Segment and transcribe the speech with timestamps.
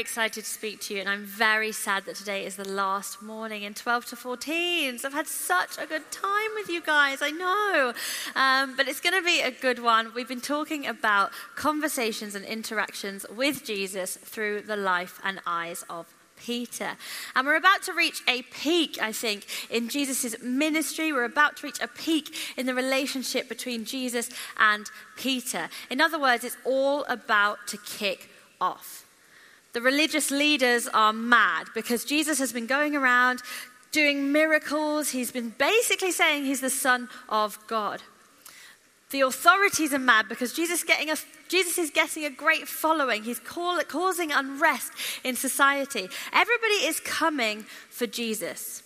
[0.00, 3.62] excited to speak to you, and I'm very sad that today is the last morning
[3.62, 5.04] in 12 to 14s.
[5.04, 7.92] I've had such a good time with you guys, I know.
[8.34, 10.12] Um, but it's going to be a good one.
[10.14, 16.06] We've been talking about conversations and interactions with Jesus through the life and eyes of
[16.36, 16.96] Peter.
[17.34, 21.12] And we're about to reach a peak, I think, in Jesus' ministry.
[21.12, 25.68] We're about to reach a peak in the relationship between Jesus and Peter.
[25.90, 28.30] In other words, it's all about to kick
[28.60, 29.07] off.
[29.78, 33.42] The religious leaders are mad because Jesus has been going around
[33.92, 35.10] doing miracles.
[35.10, 38.02] He's been basically saying he's the Son of God.
[39.10, 43.22] The authorities are mad because Jesus, getting a, Jesus is getting a great following.
[43.22, 44.90] He's call, causing unrest
[45.22, 46.08] in society.
[46.32, 48.82] Everybody is coming for Jesus.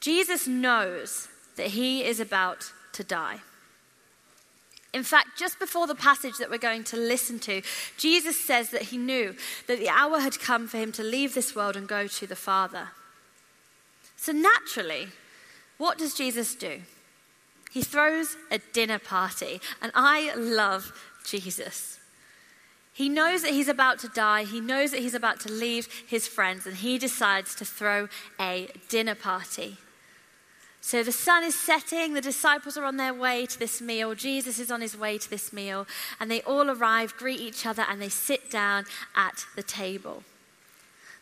[0.00, 3.42] Jesus knows that he is about to die.
[4.96, 7.60] In fact, just before the passage that we're going to listen to,
[7.98, 9.36] Jesus says that he knew
[9.66, 12.34] that the hour had come for him to leave this world and go to the
[12.34, 12.88] Father.
[14.16, 15.08] So naturally,
[15.76, 16.80] what does Jesus do?
[17.70, 21.98] He throws a dinner party, and I love Jesus.
[22.94, 24.44] He knows that he's about to die.
[24.44, 28.08] He knows that he's about to leave his friends, and he decides to throw
[28.40, 29.76] a dinner party.
[30.86, 34.60] So the sun is setting, the disciples are on their way to this meal, Jesus
[34.60, 35.84] is on his way to this meal,
[36.20, 38.84] and they all arrive, greet each other, and they sit down
[39.16, 40.22] at the table.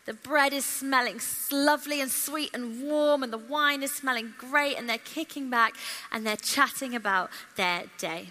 [0.05, 1.19] The bread is smelling
[1.51, 5.73] lovely and sweet and warm, and the wine is smelling great, and they're kicking back
[6.11, 8.27] and they're chatting about their day.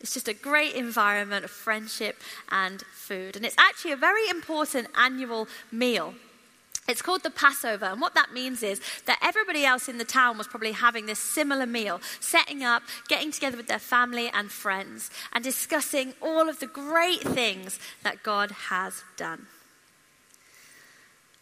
[0.00, 3.34] It's just a great environment of friendship and food.
[3.34, 6.12] And it's actually a very important annual meal.
[6.86, 10.36] It's called the Passover, and what that means is that everybody else in the town
[10.36, 15.10] was probably having this similar meal, setting up, getting together with their family and friends,
[15.32, 19.46] and discussing all of the great things that God has done.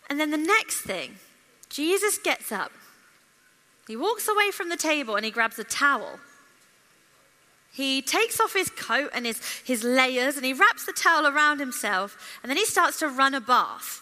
[0.09, 1.17] And then the next thing,
[1.69, 2.71] Jesus gets up,
[3.89, 6.21] he walks away from the table, and he grabs a towel.
[7.73, 11.59] He takes off his coat and his, his layers, and he wraps the towel around
[11.59, 14.02] himself, and then he starts to run a bath.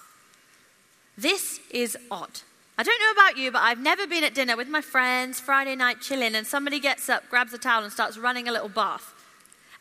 [1.21, 2.41] This is odd.
[2.79, 5.77] I don't know about you, but I've never been at dinner with my friends, Friday
[5.77, 9.13] night chilling, and somebody gets up, grabs a towel, and starts running a little bath.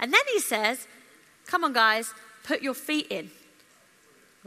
[0.02, 0.86] And then he says,
[1.48, 2.14] Come on, guys,
[2.44, 3.32] put your feet in.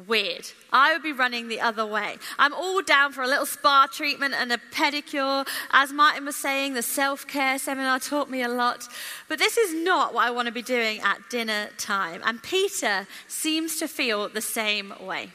[0.06, 0.48] Weird.
[0.70, 2.16] I would be running the other way.
[2.38, 5.48] I'm all down for a little spa treatment and a pedicure.
[5.70, 8.86] As Martin was saying, the self care seminar taught me a lot.
[9.30, 12.20] But this is not what I want to be doing at dinner time.
[12.22, 15.30] And Peter seems to feel the same way.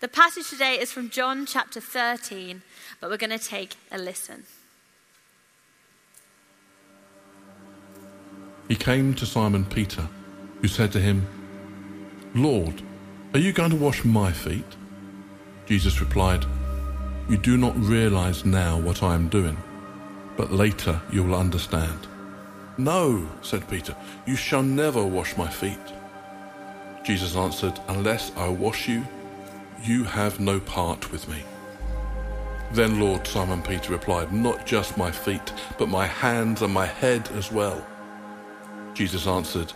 [0.00, 2.62] The passage today is from John chapter 13,
[3.02, 4.44] but we're going to take a listen.
[8.66, 10.08] He came to Simon Peter,
[10.62, 11.26] who said to him,
[12.34, 12.80] Lord,
[13.34, 14.64] are you going to wash my feet?
[15.66, 16.46] Jesus replied,
[17.28, 19.58] You do not realize now what I am doing,
[20.34, 22.06] but later you will understand.
[22.78, 23.94] No, said Peter,
[24.26, 25.78] you shall never wash my feet.
[27.04, 29.06] Jesus answered, Unless I wash you,
[29.82, 31.42] you have no part with me.
[32.72, 37.28] Then Lord Simon Peter replied, Not just my feet, but my hands and my head
[37.32, 37.84] as well.
[38.94, 39.72] Jesus answered,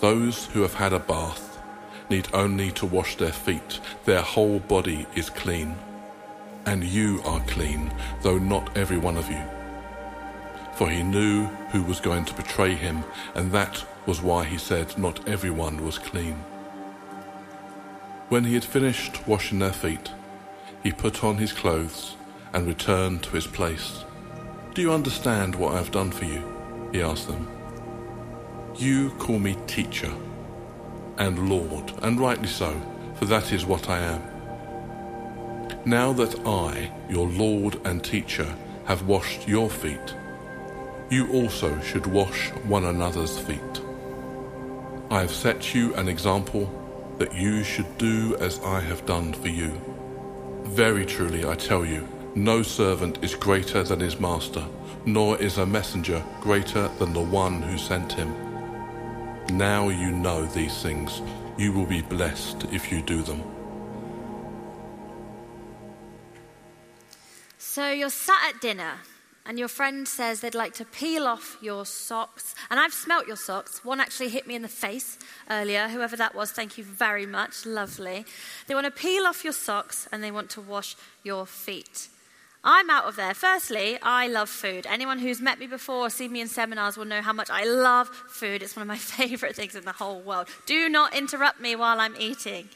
[0.00, 1.58] Those who have had a bath
[2.10, 5.76] need only to wash their feet, their whole body is clean.
[6.66, 7.92] And you are clean,
[8.22, 9.42] though not every one of you.
[10.74, 13.04] For he knew who was going to betray him,
[13.34, 16.44] and that was why he said, Not everyone was clean.
[18.30, 20.08] When he had finished washing their feet,
[20.84, 22.14] he put on his clothes
[22.52, 24.04] and returned to his place.
[24.72, 26.40] Do you understand what I have done for you?
[26.92, 27.48] He asked them.
[28.76, 30.12] You call me teacher
[31.18, 32.80] and Lord, and rightly so,
[33.16, 34.22] for that is what I am.
[35.84, 38.46] Now that I, your Lord and teacher,
[38.84, 40.14] have washed your feet,
[41.10, 43.82] you also should wash one another's feet.
[45.10, 46.79] I have set you an example
[47.20, 49.78] that you should do as I have done for you.
[50.64, 54.64] Very truly, I tell you, no servant is greater than his master,
[55.04, 58.34] nor is a messenger greater than the one who sent him.
[59.58, 61.20] Now you know these things.
[61.58, 63.42] You will be blessed if you do them.
[67.58, 68.94] So you're sat at dinner
[69.46, 72.54] and your friend says they'd like to peel off your socks.
[72.68, 73.84] And I've smelt your socks.
[73.84, 75.88] One actually hit me in the face earlier.
[75.88, 77.64] Whoever that was, thank you very much.
[77.64, 78.26] Lovely.
[78.66, 80.94] They want to peel off your socks and they want to wash
[81.24, 82.08] your feet.
[82.62, 83.32] I'm out of there.
[83.32, 84.86] Firstly, I love food.
[84.86, 87.64] Anyone who's met me before or seen me in seminars will know how much I
[87.64, 88.62] love food.
[88.62, 90.48] It's one of my favorite things in the whole world.
[90.66, 92.68] Do not interrupt me while I'm eating.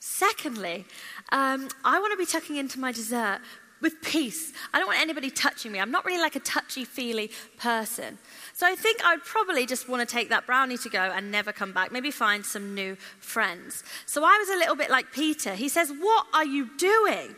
[0.00, 0.86] Secondly,
[1.30, 3.40] um, I want to be tucking into my dessert
[3.80, 4.52] with peace.
[4.72, 5.80] I don't want anybody touching me.
[5.80, 8.18] I'm not really like a touchy feely person.
[8.54, 11.52] So I think I'd probably just want to take that brownie to go and never
[11.52, 13.84] come back, maybe find some new friends.
[14.06, 15.54] So I was a little bit like Peter.
[15.54, 17.36] He says, What are you doing?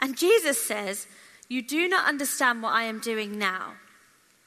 [0.00, 1.06] And Jesus says,
[1.48, 3.74] You do not understand what I am doing now,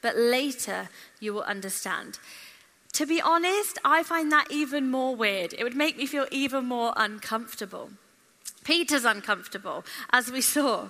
[0.02, 0.88] but later
[1.20, 2.18] you will understand.
[2.94, 5.52] To be honest, I find that even more weird.
[5.58, 7.90] It would make me feel even more uncomfortable.
[8.66, 10.88] Peter's uncomfortable, as we saw.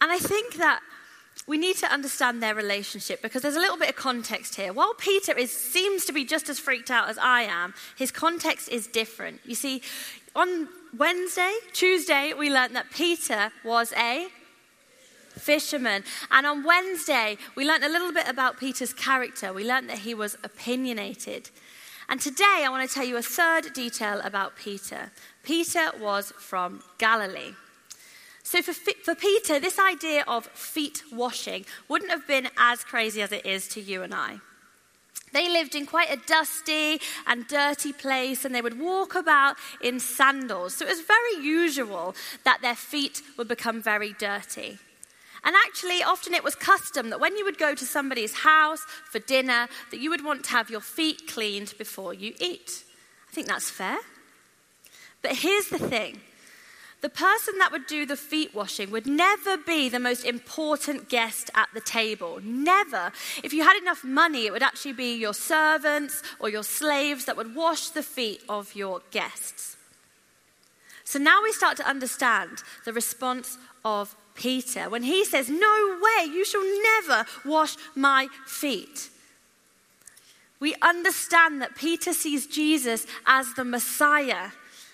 [0.00, 0.80] And I think that
[1.46, 4.72] we need to understand their relationship because there's a little bit of context here.
[4.72, 8.68] While Peter is, seems to be just as freaked out as I am, his context
[8.68, 9.40] is different.
[9.44, 9.82] You see,
[10.34, 10.68] on
[10.98, 14.26] Wednesday, Tuesday, we learned that Peter was a
[15.30, 16.02] fisherman.
[16.30, 19.52] And on Wednesday, we learned a little bit about Peter's character.
[19.52, 21.50] We learned that he was opinionated.
[22.08, 25.12] And today, I want to tell you a third detail about Peter.
[25.42, 27.54] Peter was from Galilee.
[28.44, 33.32] So, for, for Peter, this idea of feet washing wouldn't have been as crazy as
[33.32, 34.40] it is to you and I.
[35.32, 39.98] They lived in quite a dusty and dirty place, and they would walk about in
[39.98, 40.74] sandals.
[40.74, 42.14] So it was very usual
[42.44, 44.78] that their feet would become very dirty.
[45.44, 49.18] And actually, often it was custom that when you would go to somebody's house for
[49.18, 52.84] dinner, that you would want to have your feet cleaned before you eat.
[53.28, 53.98] I think that's fair.
[55.22, 56.20] But here's the thing
[57.02, 61.50] the person that would do the feet washing would never be the most important guest
[61.52, 62.40] at the table.
[62.44, 63.10] Never.
[63.42, 67.36] If you had enough money, it would actually be your servants or your slaves that
[67.36, 69.76] would wash the feet of your guests.
[71.02, 76.26] So now we start to understand the response of Peter when he says, No way,
[76.26, 79.10] you shall never wash my feet.
[80.60, 84.50] We understand that Peter sees Jesus as the Messiah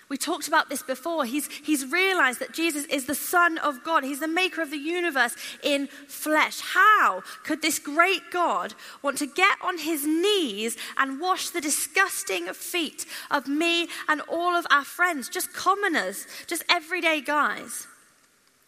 [0.09, 1.25] we talked about this before.
[1.25, 4.05] He's, he's realized that Jesus is the Son of God.
[4.05, 6.61] He's the maker of the universe in flesh.
[6.61, 12.47] How could this great God want to get on his knees and wash the disgusting
[12.47, 17.87] feet of me and all of our friends, just commoners, just everyday guys?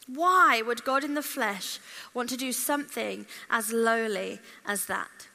[0.06, 1.78] Why would God in the flesh
[2.12, 5.29] want to do something as lowly as that?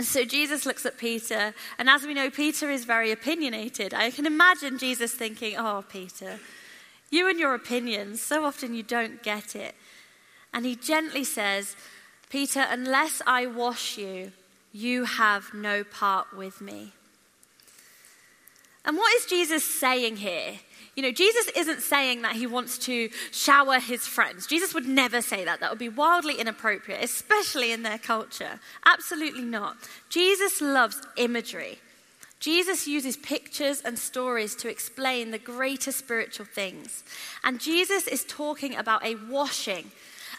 [0.00, 3.92] And so Jesus looks at Peter, and as we know, Peter is very opinionated.
[3.92, 6.40] I can imagine Jesus thinking, Oh, Peter,
[7.10, 9.74] you and your opinions, so often you don't get it.
[10.54, 11.76] And he gently says,
[12.30, 14.32] Peter, unless I wash you,
[14.72, 16.94] you have no part with me.
[18.86, 20.60] And what is Jesus saying here?
[21.00, 24.46] You know, Jesus isn't saying that he wants to shower his friends.
[24.46, 25.58] Jesus would never say that.
[25.60, 28.60] That would be wildly inappropriate, especially in their culture.
[28.84, 29.78] Absolutely not.
[30.10, 31.78] Jesus loves imagery.
[32.38, 37.02] Jesus uses pictures and stories to explain the greater spiritual things.
[37.42, 39.92] And Jesus is talking about a washing,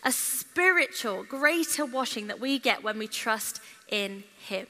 [0.03, 4.67] a spiritual, greater washing that we get when we trust in him.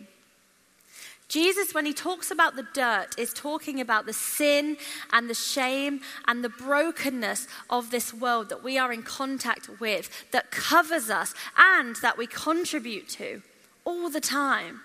[1.31, 4.75] Jesus, when he talks about the dirt, is talking about the sin
[5.13, 10.09] and the shame and the brokenness of this world that we are in contact with,
[10.31, 13.41] that covers us and that we contribute to
[13.85, 14.81] all the time.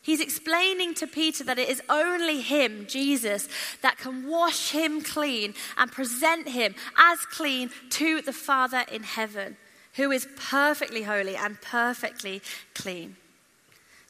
[0.00, 3.46] He's explaining to Peter that it is only him, Jesus,
[3.82, 9.58] that can wash him clean and present him as clean to the Father in heaven,
[9.96, 12.40] who is perfectly holy and perfectly
[12.74, 13.16] clean.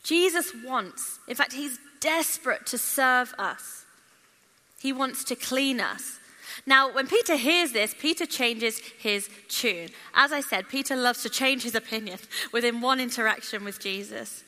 [0.03, 3.85] Jesus wants, in fact, he's desperate to serve us.
[4.81, 6.19] He wants to clean us.
[6.67, 9.91] Now, when Peter hears this, Peter changes his tune.
[10.15, 12.19] As I said, Peter loves to change his opinion
[12.53, 14.45] within one interaction with Jesus.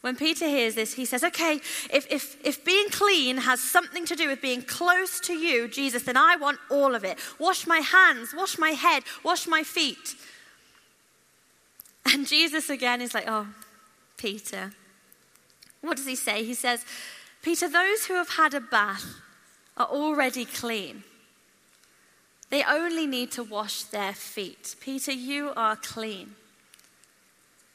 [0.00, 1.60] When Peter hears this, he says, Okay,
[1.92, 6.04] if, if, if being clean has something to do with being close to you, Jesus,
[6.04, 7.18] then I want all of it.
[7.38, 10.14] Wash my hands, wash my head, wash my feet.
[12.06, 13.46] And Jesus again is like, Oh,
[14.20, 14.72] Peter.
[15.80, 16.44] What does he say?
[16.44, 16.84] He says,
[17.42, 19.06] Peter, those who have had a bath
[19.76, 21.04] are already clean.
[22.50, 24.76] They only need to wash their feet.
[24.80, 26.34] Peter, you are clean.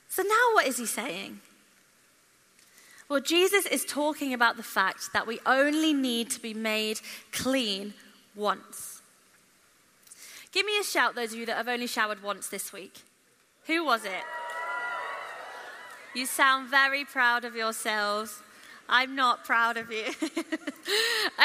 [0.09, 1.39] So now what is he saying?
[3.09, 6.99] Well, Jesus is talking about the fact that we only need to be made
[7.31, 7.93] clean
[8.35, 9.01] once.
[10.51, 13.01] Give me a shout, those of you that have only showered once this week.
[13.67, 14.23] Who was it?
[16.15, 18.41] You sound very proud of yourselves.
[18.87, 20.05] I'm not proud of you.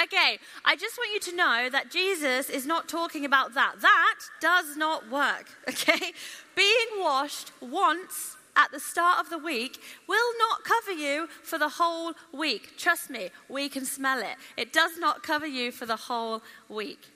[0.03, 3.77] okay, I just want you to know that Jesus is not talking about that.
[3.81, 6.13] That does not work, okay?
[6.55, 11.69] Being washed once at the start of the week will not cover you for the
[11.69, 12.77] whole week.
[12.77, 14.37] Trust me, we can smell it.
[14.57, 17.09] It does not cover you for the whole week.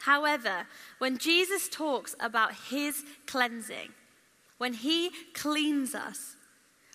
[0.00, 0.66] However,
[0.98, 3.90] when Jesus talks about his cleansing,
[4.58, 6.36] when he cleans us,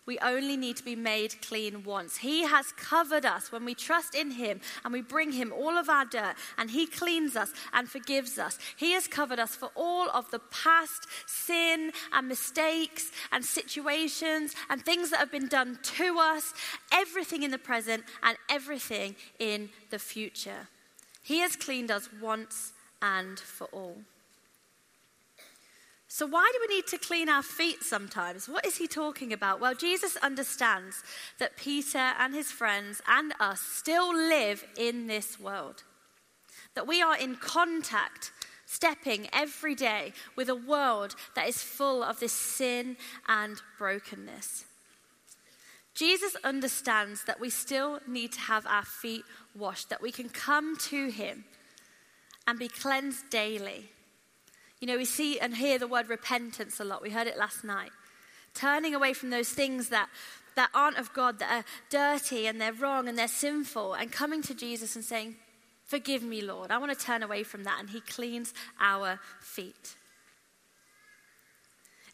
[0.05, 2.17] we only need to be made clean once.
[2.17, 5.89] He has covered us when we trust in Him and we bring Him all of
[5.89, 8.57] our dirt and He cleans us and forgives us.
[8.77, 14.83] He has covered us for all of the past sin and mistakes and situations and
[14.83, 16.53] things that have been done to us,
[16.91, 20.67] everything in the present and everything in the future.
[21.21, 23.97] He has cleaned us once and for all.
[26.11, 28.49] So, why do we need to clean our feet sometimes?
[28.49, 29.59] What is he talking about?
[29.59, 31.03] Well, Jesus understands
[31.37, 35.83] that Peter and his friends and us still live in this world,
[36.73, 38.31] that we are in contact,
[38.65, 42.97] stepping every day with a world that is full of this sin
[43.27, 44.65] and brokenness.
[45.93, 49.25] Jesus understands that we still need to have our feet
[49.55, 51.45] washed, that we can come to him
[52.47, 53.91] and be cleansed daily
[54.79, 57.01] you know, we see and hear the word repentance a lot.
[57.01, 57.91] We heard it last night.
[58.53, 60.09] Turning away from those things that,
[60.55, 64.41] that aren't of God, that are dirty and they're wrong and they're sinful, and coming
[64.43, 65.35] to Jesus and saying,
[65.85, 66.69] Forgive me, Lord.
[66.69, 67.77] I want to turn away from that.
[67.79, 69.95] And He cleans our feet.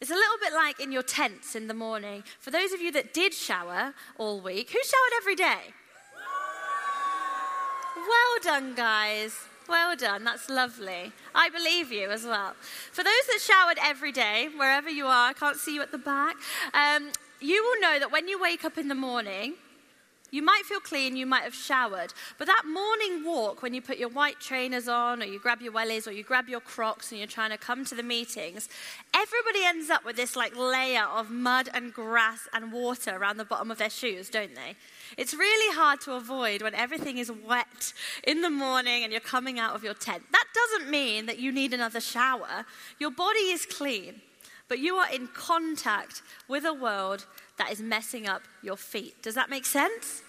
[0.00, 2.24] It's a little bit like in your tents in the morning.
[2.40, 5.74] For those of you that did shower all week, who showered every day?
[7.96, 9.38] Well done, guys.
[9.68, 11.12] Well done, that's lovely.
[11.34, 12.54] I believe you as well.
[12.92, 15.98] For those that showered every day, wherever you are, I can't see you at the
[15.98, 16.36] back,
[16.72, 19.54] um, you will know that when you wake up in the morning,
[20.30, 23.98] you might feel clean, you might have showered, but that morning walk when you put
[23.98, 27.18] your white trainers on, or you grab your wellies, or you grab your crocs and
[27.18, 28.68] you're trying to come to the meetings,
[29.14, 33.44] everybody ends up with this like layer of mud and grass and water around the
[33.44, 34.74] bottom of their shoes, don't they?
[35.16, 37.92] It's really hard to avoid when everything is wet
[38.24, 40.24] in the morning and you're coming out of your tent.
[40.32, 42.66] That doesn't mean that you need another shower.
[42.98, 44.20] Your body is clean,
[44.68, 47.26] but you are in contact with a world
[47.58, 49.22] that is messing up your feet.
[49.22, 50.22] Does that make sense?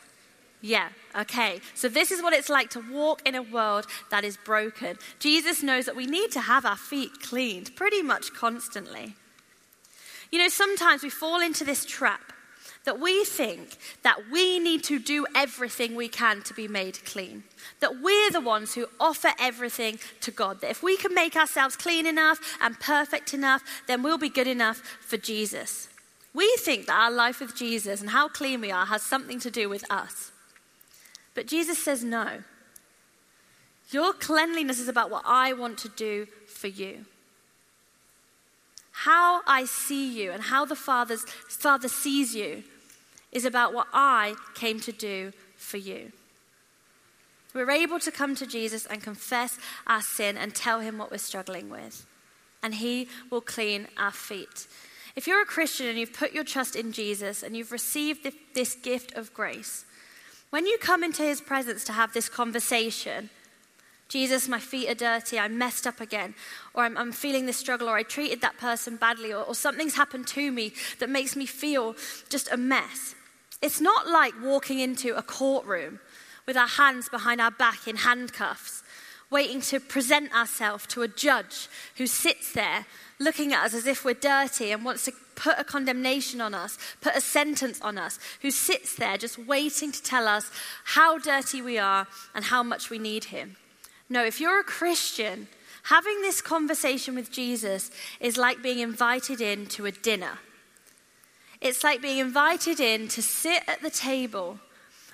[0.62, 1.62] Yeah, okay.
[1.76, 4.98] So, this is what it's like to walk in a world that is broken.
[5.20, 9.16] Jesus knows that we need to have our feet cleaned pretty much constantly.
[10.32, 12.34] You know, sometimes we fall into this trap
[12.86, 17.44] that we think that we need to do everything we can to be made clean.
[17.82, 20.62] That we're the ones who offer everything to God.
[20.62, 24.48] That if we can make ourselves clean enough and perfect enough, then we'll be good
[24.48, 25.90] enough for Jesus.
[26.38, 29.50] We think that our life with Jesus and how clean we are has something to
[29.50, 30.32] do with us.
[31.34, 32.44] But Jesus says, no.
[33.90, 37.06] Your cleanliness is about what I want to do for you.
[38.92, 42.64] How I see you and how the Father's, Father sees you
[43.32, 46.12] is about what I came to do for you.
[47.56, 51.18] We're able to come to Jesus and confess our sin and tell him what we're
[51.18, 52.06] struggling with,
[52.62, 54.68] and he will clean our feet.
[55.18, 58.76] If you're a Christian and you've put your trust in Jesus and you've received this
[58.76, 59.84] gift of grace,
[60.52, 63.32] when you come into his presence to have this conversation,
[64.10, 66.36] Jesus, my feet are dirty, I messed up again,
[66.76, 69.96] or I'm, I'm feeling this struggle, or I treated that person badly, or, or something's
[69.96, 71.96] happened to me that makes me feel
[72.30, 73.16] just a mess.
[73.60, 76.00] It's not like walking into a courtroom
[76.46, 78.84] with our hands behind our back in handcuffs,
[79.32, 82.86] waiting to present ourselves to a judge who sits there
[83.20, 86.78] looking at us as if we're dirty and wants to put a condemnation on us,
[87.02, 90.52] put a sentence on us, who sits there just waiting to tell us
[90.84, 93.56] how dirty we are and how much we need him.
[94.10, 95.48] No, if you're a Christian,
[95.84, 100.40] having this conversation with Jesus is like being invited in to a dinner.
[101.60, 104.60] It's like being invited in to sit at the table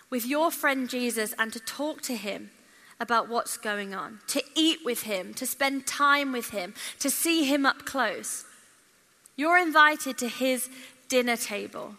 [0.09, 2.51] with your friend Jesus and to talk to him
[2.99, 7.45] about what's going on, to eat with him, to spend time with him, to see
[7.45, 8.45] him up close.
[9.35, 10.69] You're invited to his
[11.09, 11.95] dinner table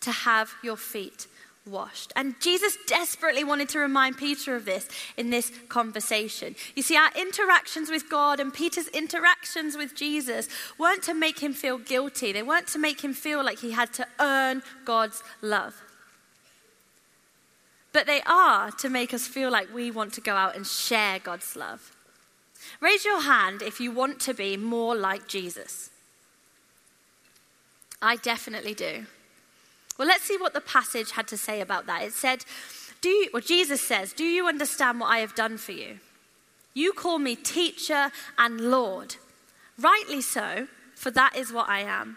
[0.00, 1.26] to have your feet
[1.66, 2.12] washed.
[2.14, 6.56] And Jesus desperately wanted to remind Peter of this in this conversation.
[6.74, 11.54] You see, our interactions with God and Peter's interactions with Jesus weren't to make him
[11.54, 15.83] feel guilty, they weren't to make him feel like he had to earn God's love
[17.94, 21.20] but they are to make us feel like we want to go out and share
[21.20, 21.92] God's love.
[22.80, 25.90] Raise your hand if you want to be more like Jesus.
[28.02, 29.06] I definitely do.
[29.96, 32.02] Well, let's see what the passage had to say about that.
[32.02, 32.44] It said,
[33.00, 36.00] Do you, well, Jesus says, Do you understand what I have done for you?
[36.74, 39.14] You call me teacher and Lord.
[39.78, 42.16] Rightly so, for that is what I am.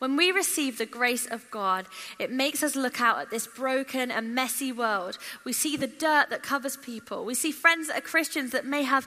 [0.00, 1.84] When we receive the grace of God,
[2.18, 5.18] it makes us look out at this broken and messy world.
[5.44, 7.26] We see the dirt that covers people.
[7.26, 9.06] We see friends that are Christians that may have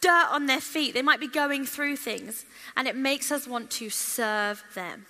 [0.00, 0.94] dirt on their feet.
[0.94, 2.44] They might be going through things.
[2.76, 5.06] And it makes us want to serve them.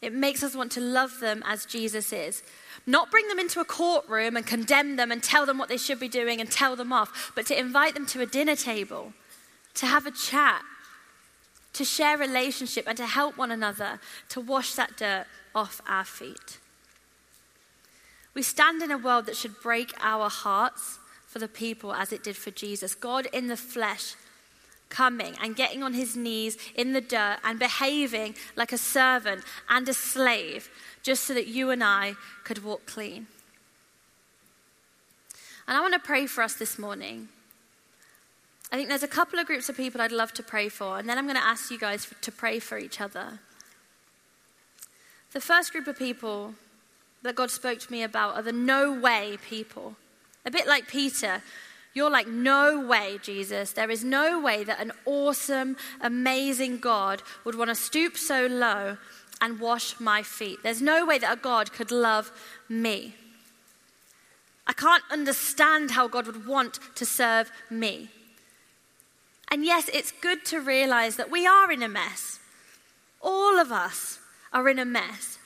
[0.00, 2.42] It makes us want to love them as Jesus is.
[2.86, 6.00] Not bring them into a courtroom and condemn them and tell them what they should
[6.00, 9.12] be doing and tell them off, but to invite them to a dinner table,
[9.74, 10.62] to have a chat,
[11.78, 16.58] to share relationship, and to help one another to wash that dirt off our feet.
[18.34, 22.24] We stand in a world that should break our hearts for the people as it
[22.24, 22.94] did for Jesus.
[22.94, 24.14] God in the flesh
[24.88, 29.88] coming and getting on his knees in the dirt and behaving like a servant and
[29.88, 30.68] a slave
[31.02, 33.28] just so that you and I could walk clean.
[35.68, 37.28] And I want to pray for us this morning.
[38.70, 41.08] I think there's a couple of groups of people I'd love to pray for, and
[41.08, 43.40] then I'm going to ask you guys to pray for each other.
[45.32, 46.54] The first group of people
[47.22, 49.96] that God spoke to me about are the no way people.
[50.44, 51.42] A bit like Peter,
[51.94, 53.72] you're like, no way, Jesus.
[53.72, 58.98] There is no way that an awesome, amazing God would want to stoop so low
[59.40, 60.58] and wash my feet.
[60.62, 62.30] There's no way that a God could love
[62.68, 63.14] me.
[64.66, 68.10] I can't understand how God would want to serve me.
[69.50, 72.38] And yes, it's good to realize that we are in a mess.
[73.20, 74.18] All of us
[74.52, 75.38] are in a mess.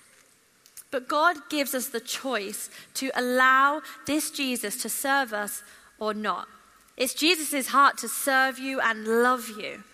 [0.90, 5.62] But God gives us the choice to allow this Jesus to serve us
[5.98, 6.48] or not.
[6.96, 9.84] It's Jesus' heart to serve you and love you.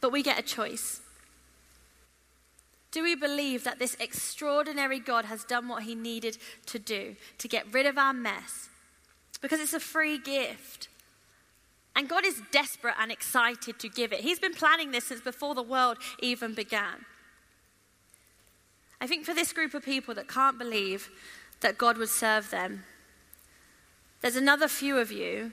[0.00, 1.00] But we get a choice.
[2.90, 7.48] Do we believe that this extraordinary God has done what he needed to do to
[7.48, 8.68] get rid of our mess?
[9.42, 10.88] Because it's a free gift.
[11.96, 14.20] And God is desperate and excited to give it.
[14.20, 17.04] He's been planning this since before the world even began.
[19.00, 21.10] I think for this group of people that can't believe
[21.60, 22.84] that God would serve them,
[24.22, 25.52] there's another few of you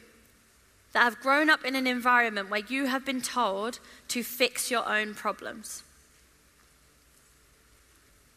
[0.93, 4.87] that have grown up in an environment where you have been told to fix your
[4.87, 5.83] own problems.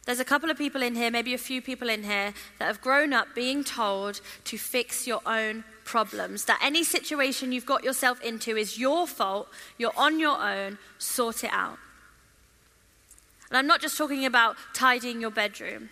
[0.05, 2.81] There's a couple of people in here, maybe a few people in here, that have
[2.81, 6.45] grown up being told to fix your own problems.
[6.45, 11.45] That any situation you've got yourself into is your fault, you're on your own, sort
[11.45, 11.79] it out.
[13.51, 15.91] And I'm not just talking about tidying your bedroom.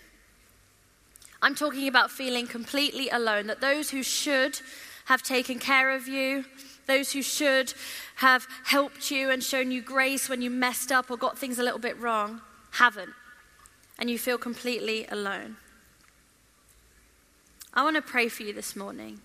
[1.41, 4.61] I'm talking about feeling completely alone, that those who should
[5.07, 6.45] have taken care of you,
[6.87, 7.75] those who should
[8.17, 11.63] have helped you and shown you grace when you messed up or got things a
[11.63, 12.41] little bit wrong,
[12.73, 13.11] haven't.
[13.99, 15.57] And you feel completely alone.
[17.75, 19.21] I want to pray for you this morning.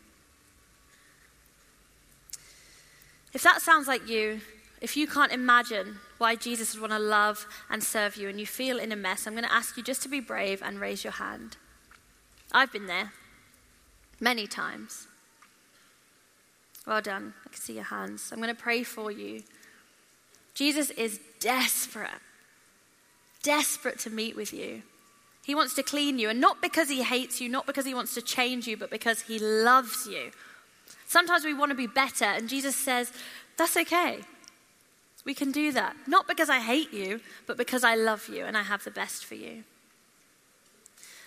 [3.33, 4.41] If that sounds like you,
[4.81, 8.45] if you can't imagine why Jesus would want to love and serve you and you
[8.45, 11.03] feel in a mess, I'm going to ask you just to be brave and raise
[11.03, 11.57] your hand.
[12.51, 13.11] I've been there
[14.19, 15.07] many times.
[16.85, 17.33] Well done.
[17.45, 18.29] I can see your hands.
[18.31, 19.43] I'm going to pray for you.
[20.53, 22.09] Jesus is desperate,
[23.43, 24.83] desperate to meet with you.
[25.45, 28.13] He wants to clean you, and not because he hates you, not because he wants
[28.15, 30.31] to change you, but because he loves you.
[31.07, 33.11] Sometimes we want to be better, and Jesus says,
[33.57, 34.19] That's okay.
[35.25, 35.95] We can do that.
[36.07, 39.25] Not because I hate you, but because I love you and I have the best
[39.25, 39.63] for you.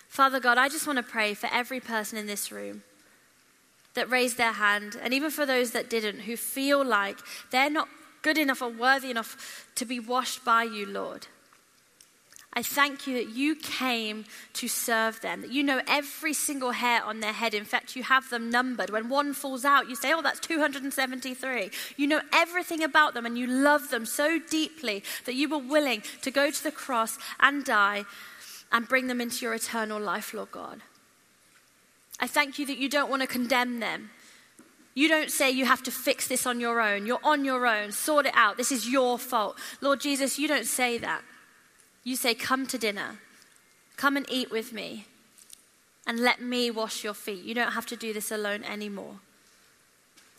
[0.09, 2.83] Father God, I just want to pray for every person in this room
[3.95, 7.19] that raised their hand, and even for those that didn't, who feel like
[7.51, 7.89] they're not
[8.23, 11.27] good enough or worthy enough to be washed by you, Lord.
[12.53, 17.05] I thank you that you came to serve them, that you know every single hair
[17.05, 17.55] on their head.
[17.55, 18.91] In fact, you have them numbered.
[18.91, 21.71] When one falls out, you say, Oh, that's 273.
[21.97, 26.03] You know everything about them, and you love them so deeply that you were willing
[26.23, 28.05] to go to the cross and die
[28.73, 30.81] and bring them into your eternal life, Lord God.
[32.19, 34.11] I thank you that you don't want to condemn them.
[34.95, 37.07] You don't say you have to fix this on your own.
[37.07, 37.93] You're on your own.
[37.93, 38.57] Sort it out.
[38.57, 39.57] This is your fault.
[39.81, 41.23] Lord Jesus, you don't say that.
[42.05, 43.19] You say, Come to dinner.
[43.97, 45.07] Come and eat with me.
[46.07, 47.45] And let me wash your feet.
[47.45, 49.17] You don't have to do this alone anymore.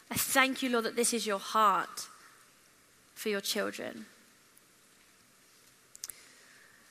[0.10, 2.08] I thank you, Lord, that this is your heart
[3.14, 4.08] for your children.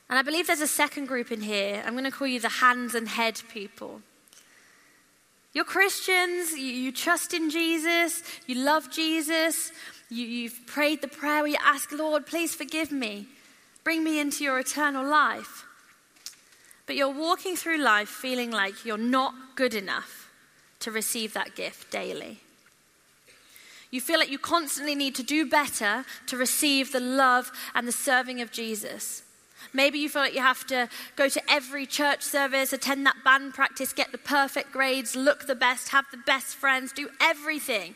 [0.09, 1.83] And I believe there's a second group in here.
[1.85, 4.03] I'm going to call you the hands and head people.
[5.53, 9.73] You're Christians, you, you trust in Jesus, you love Jesus,
[10.09, 13.27] you, you've prayed the prayer where you ask, Lord, please forgive me,
[13.85, 15.65] bring me into your eternal life.
[16.87, 20.31] But you're walking through life feeling like you're not good enough
[20.81, 22.41] to receive that gift daily.
[23.91, 27.93] You feel like you constantly need to do better to receive the love and the
[27.93, 29.23] serving of Jesus.
[29.73, 33.55] Maybe you feel like you have to go to every church service, attend that band
[33.55, 37.95] practice, get the perfect grades, look the best, have the best friends, do everything.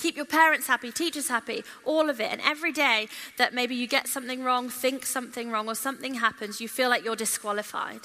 [0.00, 2.32] Keep your parents happy, teachers happy, all of it.
[2.32, 6.58] And every day that maybe you get something wrong, think something wrong, or something happens,
[6.58, 8.00] you feel like you're disqualified.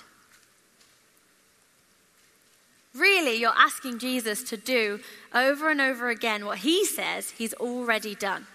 [2.94, 5.00] Really, you're asking Jesus to do
[5.34, 8.48] over and over again what he says he's already done.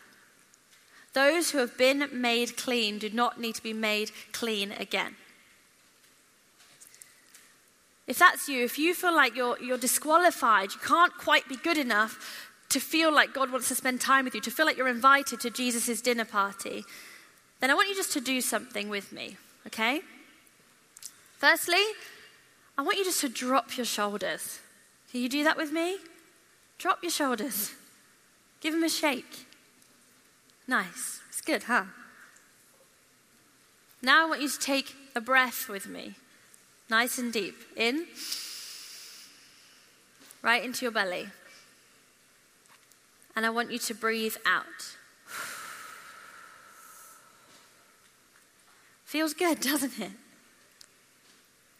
[1.15, 5.17] Those who have been made clean do not need to be made clean again.
[8.07, 11.79] If that's you, if you feel like you're, you're disqualified, you can't quite be good
[11.79, 14.89] enough to feel like God wants to spend time with you, to feel like you're
[14.89, 16.85] invited to Jesus' dinner party,
[17.61, 20.01] then I want you just to do something with me, okay?
[21.39, 21.83] Firstly,
[22.79, 24.61] I want you just to drop your shoulders.
[25.11, 25.99] Can you do that with me?
[26.79, 27.73] Drop your shoulders.
[28.61, 29.47] Give them a shake.
[30.67, 31.21] Nice.
[31.29, 31.85] It's good, huh?
[34.03, 36.15] Now I want you to take a breath with me.
[36.89, 37.57] Nice and deep.
[37.77, 38.07] In.
[40.43, 41.29] Right into your belly.
[43.41, 44.67] And I want you to breathe out.
[49.07, 50.11] Feels good, doesn't it?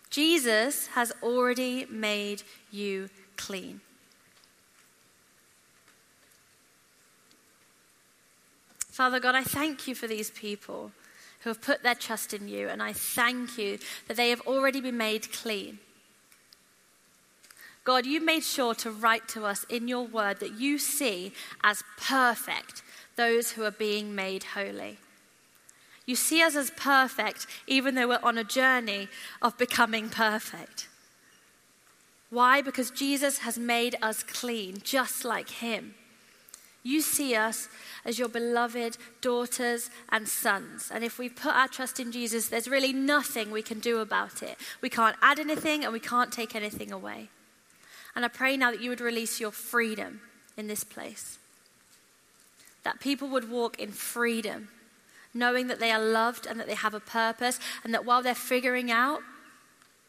[0.09, 3.83] Jesus has already made you clean.
[8.91, 10.93] Father God, I thank you for these people
[11.41, 14.81] who have put their trust in you, and I thank you that they have already
[14.81, 15.79] been made clean.
[17.85, 21.83] God, you made sure to write to us in your word that you see as
[21.99, 22.83] perfect
[23.17, 24.99] those who are being made holy.
[26.07, 29.09] You see us as perfect even though we're on a journey
[29.41, 30.89] of becoming perfect.
[32.31, 32.63] Why?
[32.63, 35.95] Because Jesus has made us clean, just like him.
[36.83, 37.69] You see us
[38.05, 40.91] as your beloved daughters and sons.
[40.93, 44.43] And if we put our trust in Jesus, there's really nothing we can do about
[44.43, 44.57] it.
[44.81, 47.29] We can't add anything and we can't take anything away.
[48.15, 50.21] And I pray now that you would release your freedom
[50.57, 51.39] in this place.
[52.83, 54.69] That people would walk in freedom,
[55.33, 58.35] knowing that they are loved and that they have a purpose, and that while they're
[58.35, 59.21] figuring out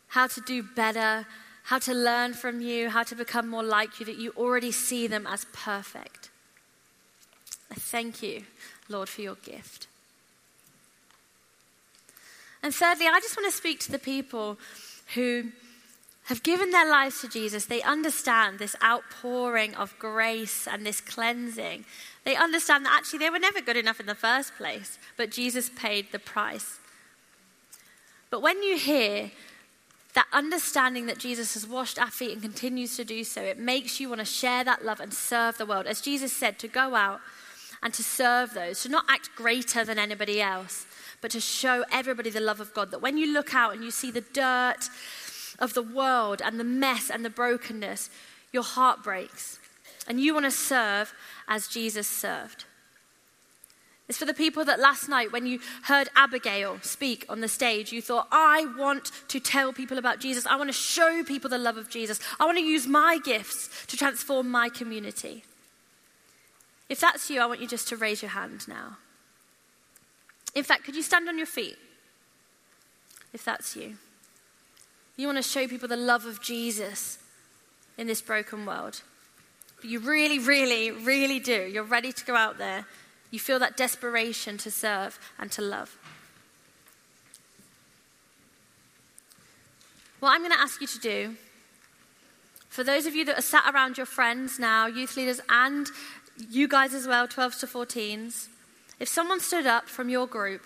[0.10, 1.26] how to do better,
[1.64, 5.08] how to learn from you, how to become more like you, that you already see
[5.08, 6.30] them as perfect.
[7.70, 8.44] I thank you,
[8.90, 9.88] Lord, for your gift.
[12.64, 14.58] And thirdly, I just want to speak to the people
[15.16, 15.52] who
[16.32, 17.66] have given their lives to Jesus.
[17.66, 21.84] They understand this outpouring of grace and this cleansing.
[22.24, 25.70] They understand that actually they were never good enough in the first place, but Jesus
[25.70, 26.80] paid the price.
[28.30, 29.32] But when you hear
[30.14, 34.00] that understanding that Jesus has washed our feet and continues to do so, it makes
[34.00, 35.86] you want to share that love and serve the world.
[35.86, 37.20] As Jesus said, to go out
[37.84, 40.86] and to serve those, to not act greater than anybody else,
[41.20, 42.92] but to show everybody the love of God.
[42.92, 44.90] That when you look out and you see the dirt
[45.62, 48.10] of the world and the mess and the brokenness,
[48.52, 49.60] your heart breaks.
[50.08, 51.14] And you want to serve
[51.48, 52.66] as Jesus served.
[54.10, 57.94] It's for the people that last night, when you heard Abigail speak on the stage,
[57.94, 60.46] you thought, I want to tell people about Jesus.
[60.46, 62.20] I want to show people the love of Jesus.
[62.38, 65.46] I want to use my gifts to transform my community.
[66.90, 68.98] If that's you, I want you just to raise your hand now.
[70.56, 71.78] In fact, could you stand on your feet?
[73.32, 73.96] If that's you.
[75.18, 77.18] You want to show people the love of Jesus
[77.98, 79.02] in this broken world.
[79.84, 81.68] You really, really, really do.
[81.72, 82.86] You're ready to go out there.
[83.30, 85.98] You feel that desperation to serve and to love.
[90.20, 91.36] What I'm going to ask you to do,
[92.70, 95.88] for those of you that are sat around your friends now, youth leaders and
[96.50, 98.48] you guys as well, 12s to 14s,
[99.00, 100.62] if someone stood up from your group,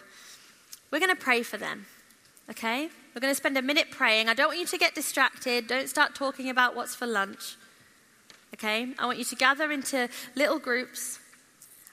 [0.92, 1.86] we're going to pray for them.
[2.50, 2.90] Okay?
[3.14, 4.30] We're going to spend a minute praying.
[4.30, 5.68] I don't want you to get distracted.
[5.68, 7.56] Don't start talking about what's for lunch.
[8.54, 8.94] Okay?
[9.00, 11.20] I want you to gather into little groups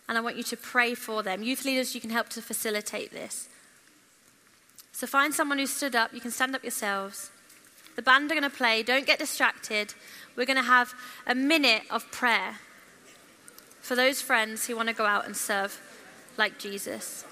[0.08, 1.42] and I want you to pray for them.
[1.42, 3.48] Youth leaders, you can help to facilitate this.
[4.92, 6.12] So find someone who stood up.
[6.12, 7.30] You can stand up yourselves.
[7.96, 8.82] The band are going to play.
[8.82, 9.94] Don't get distracted.
[10.36, 10.94] We're going to have
[11.26, 12.56] a minute of prayer
[13.80, 15.80] for those friends who want to go out and serve
[16.36, 17.24] like Jesus.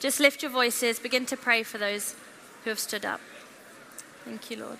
[0.00, 2.14] Just lift your voices, begin to pray for those
[2.64, 3.20] who have stood up.
[4.24, 4.78] Thank you, Lord.